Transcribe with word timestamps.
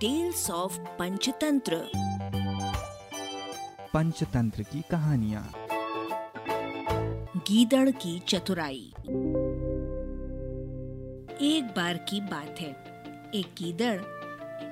Tales 0.00 0.50
of 0.50 0.78
Panchatantra 0.98 1.76
Panchatantra 3.94 4.62
की 4.62 4.82
कहानियाँ 4.90 5.42
गीदड़ 7.36 7.90
की 7.90 8.18
चतुराई। 8.28 8.92
एक 11.40 11.72
बार 11.76 11.96
की 12.08 12.20
बात 12.20 12.60
है। 12.60 12.70
एक 13.34 13.54
गीदड़ 13.58 14.00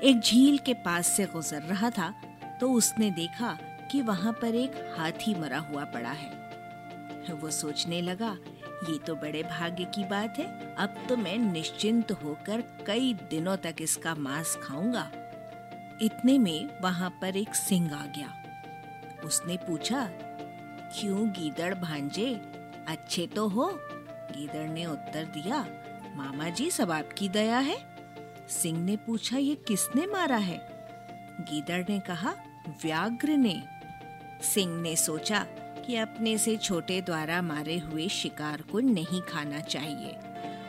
एक 0.02 0.20
झील 0.20 0.58
के 0.58 0.74
पास 0.74 1.06
से 1.06 1.26
गुजर 1.26 1.62
रहा 1.62 1.90
था 1.90 2.12
तो 2.60 2.72
उसने 2.72 3.10
देखा 3.10 3.52
कि 3.92 4.02
वहाँ 4.02 4.32
पर 4.32 4.54
एक 4.54 4.94
हाथी 4.98 5.34
मरा 5.34 5.58
हुआ 5.58 5.84
पड़ा 5.84 6.12
है। 6.12 7.32
वो 7.32 7.50
सोचने 7.50 8.00
लगा 8.02 8.36
ये 8.84 8.98
तो 8.98 9.14
बड़े 9.14 9.42
भाग्य 9.42 9.84
की 9.84 10.04
बात 10.04 10.38
है। 10.38 10.74
अब 10.74 10.94
तो 11.08 11.16
मैं 11.16 11.36
निश्चिंत 11.38 12.12
होकर 12.12 12.62
कई 12.86 13.12
दिनों 13.30 13.56
तक 13.56 13.76
इसका 13.80 14.14
मांस 14.14 14.56
खाऊँगा। 14.62 15.10
इतने 16.02 16.38
में 16.38 16.80
वहाँ 16.82 17.10
पर 17.20 17.36
एक 17.36 17.54
सिंह 17.54 17.94
आ 17.94 18.04
गया। 18.06 18.32
उसने 19.24 19.56
पूछा, 19.56 20.08
क्यों 20.92 21.28
गीदड़ 21.30 21.74
भांजे? 21.74 22.34
अच्छे 22.88 23.26
तो 23.26 23.48
हो? 23.48 23.70
गीदड़ 24.32 24.68
ने 24.68 24.86
उत्तर 24.86 25.24
दिया, 25.24 25.66
मामा 26.16 26.48
जी, 26.48 26.70
सब 26.70 26.90
आपकी 26.90 27.28
दया 27.28 27.58
है। 27.58 27.78
सिंह 28.48 28.78
ने 28.84 28.96
पूछा, 28.96 29.36
ये 29.36 29.54
किसने 29.54 30.06
मारा 30.06 30.36
है? 30.36 30.58
गीदड़ 31.40 31.82
ने 31.88 31.98
कहा, 32.00 32.34
व्याघ्र 32.82 33.36
ने। 33.36 33.62
सिंह 34.42 34.80
ने 34.82 34.96
सोचा 34.96 35.46
कि 35.86 35.96
अपने 35.96 36.38
से 36.38 36.56
छोटे 36.56 37.00
द्वारा 37.00 37.42
मारे 37.42 37.78
हुए 37.78 38.08
शिकार 38.08 38.62
को 38.62 38.80
नहीं 38.80 39.20
खाना 39.20 39.60
चाहिए। 39.60 40.16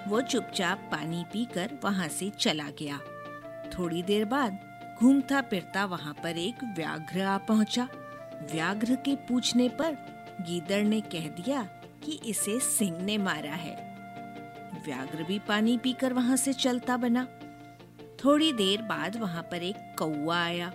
वो 0.07 0.21
चुपचाप 0.21 0.89
पानी 0.91 1.23
पीकर 1.33 1.77
वहाँ 1.83 2.07
से 2.07 2.29
चला 2.29 2.69
गया। 2.81 2.99
थोड़ी 3.69 4.03
देर 4.03 4.25
बाद 4.25 4.59
घूमता 4.99 5.41
फिरता 5.41 5.85
वहाँ 5.85 6.13
पर 6.13 6.37
एक 6.37 6.63
व्याघ्र 6.63 7.21
आ 7.21 7.37
पहुँचा। 7.37 7.87
व्याघ्र 8.51 8.95
के 8.95 9.15
पूछने 9.15 9.69
पर 9.69 9.93
गीदड़ 10.41 10.83
ने 10.83 11.01
कह 11.01 11.27
दिया 11.27 11.61
कि 12.03 12.19
इसे 12.25 12.59
सिंह 12.59 13.01
ने 13.01 13.17
मारा 13.17 13.51
है। 13.51 13.75
व्याघ्र 14.85 15.23
भी 15.23 15.39
पानी 15.39 15.77
पीकर 15.77 16.13
वहाँ 16.13 16.35
से 16.35 16.53
चलता 16.53 16.97
बना। 16.97 17.27
थोड़ी 18.23 18.53
देर 18.53 18.81
बाद 18.81 19.15
वहाँ 19.15 19.43
पर 19.43 19.63
एक 19.63 19.95
कौआ 19.99 20.37
आया। 20.37 20.71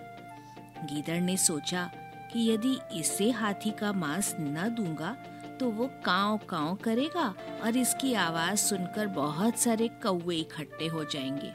गीदड़ 0.83 1.21
ने 1.21 1.37
सोचा 1.37 1.91
कि 2.33 2.51
यदि 2.51 2.99
इसे 2.99 3.31
हाथी 3.31 3.71
का 3.71 3.93
मांस 3.93 4.35
न 4.39 4.69
दूँगा 4.77 5.17
तो 5.59 5.69
वो 5.69 5.87
काव 6.05 6.37
काव 6.37 6.75
करेगा 6.75 7.35
और 7.63 7.77
इसकी 7.77 8.13
आवाज़ 8.13 8.59
सुनकर 8.59 9.07
बहुत 9.07 9.57
सारे 9.57 9.87
कौवे 9.87 10.35
इकट्ठे 10.35 10.87
हो 10.87 11.03
जाएँगे। 11.03 11.53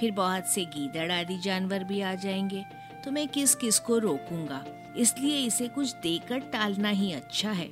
फिर 0.00 0.10
बहुत 0.10 0.46
से 0.46 0.64
गीदड़ 0.64 1.12
आदि 1.12 1.38
जानवर 1.38 1.84
भी 1.84 2.00
आ 2.00 2.14
जाएँगे। 2.14 2.64
तो 3.04 3.10
मैं 3.10 3.28
किस 3.28 3.54
किस 3.54 3.78
को 3.78 3.98
रोकूँगा? 3.98 4.64
इसलिए 4.96 5.38
इसे 5.38 5.68
कुछ 5.68 5.94
देकर 5.94 6.38
टालना 6.38 6.88
ही 6.88 7.12
अच्छा 7.12 7.50
है। 7.50 7.68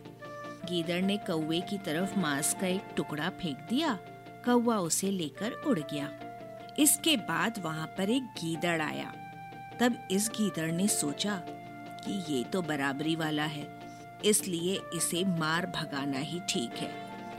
गीदड़ 0.64 1.02
ने 1.02 1.16
कौवे 1.16 1.60
की 1.60 1.78
तरफ़ 1.78 2.18
मांस 2.18 2.56
का 2.60 2.66
एक 2.66 2.82
टुकड़ा 2.96 3.28
फेंक 3.28 3.58
दिया। 3.70 3.98
कौवा 4.44 4.78
उसे 4.78 5.10
लेकर 5.10 5.50
उड़ 5.50 5.78
गया। 5.78 6.10
इसके 6.78 7.16
बाद 7.16 7.58
वहाँ 7.58 7.86
पर 7.86 8.10
एक 8.10 8.22
गीदड़ 8.22 8.82
आया। 8.82 9.12
तब 9.80 10.08
इस 10.10 10.28
गीदड़ 10.28 10.70
ने 10.70 10.88
सोचा 10.88 11.42
कि 12.06 12.22
ये 12.28 12.42
तो 12.44 12.62
बराबरी 12.62 13.14
वाला 13.16 13.44
है, 13.44 13.66
इसलिए 14.24 14.80
इसे 14.94 15.24
मार 15.30 15.66
भगाना 15.76 16.18
ही 16.20 16.40
ठीक 16.48 16.76
है। 16.76 16.92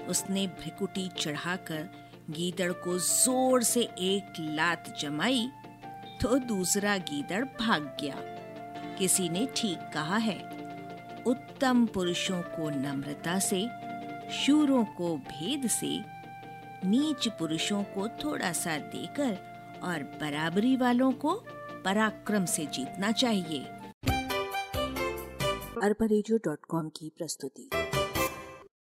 उसने 0.09 0.45
भ्रिकुटी 0.49 1.07
चढ़ाकर 1.17 1.89
गीदड़ 2.30 2.72
को 2.73 2.97
ज़ोर 2.99 3.63
से 3.63 3.81
एक 3.81 4.39
लात 4.39 4.94
जमाई 4.99 5.47
तो 6.22 6.38
दूसरा 6.39 6.97
गीदड़ 6.99 7.44
भाग 7.59 7.95
गया। 8.02 8.16
किसी 8.97 9.30
ने 9.30 9.47
ठीक 9.55 9.89
कहा 9.94 10.17
है। 10.17 10.38
उत्तम 11.27 11.85
पुरुषों 11.85 12.41
को 12.52 12.69
नम्रता 12.72 13.38
से, 13.39 13.68
शूरों 14.35 14.84
को 14.97 15.16
भेद 15.19 15.68
से, 15.69 15.97
नीच 16.85 17.28
पुरुषों 17.29 17.84
को 17.85 18.07
थोड़ा 18.23 18.51
सा 18.53 18.78
देकर 18.78 19.38
और 19.84 20.03
बराबरी 20.22 20.75
वालों 20.75 21.12
को 21.13 21.34
पराक्रम 21.85 22.45
से 22.47 22.66
जीतना 22.68 23.12
चाहिए। 23.13 23.59
अरबा 25.84 26.06
की 26.90 27.12
प्रस्तुति। 27.18 27.69